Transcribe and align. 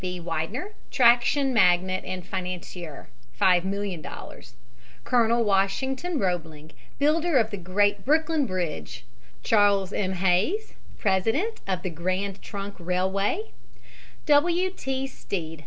B. 0.01 0.19
Widener, 0.19 0.71
traction 0.89 1.53
magnate 1.53 2.03
and 2.05 2.25
financier 2.25 3.07
($5,000,000); 3.39 4.53
Colonel 5.03 5.43
Washington 5.43 6.17
Roebling, 6.17 6.71
builder 6.97 7.37
of 7.37 7.51
the 7.51 7.57
great 7.57 8.03
Brooklyn 8.03 8.47
Bridge; 8.47 9.05
Charles 9.43 9.93
M. 9.93 10.13
Hays, 10.13 10.73
president 10.97 11.61
of 11.67 11.83
the 11.83 11.91
Grand 11.91 12.41
Trunk 12.41 12.73
Railway; 12.79 13.51
W. 14.25 14.71
T. 14.71 15.05
Stead. 15.05 15.59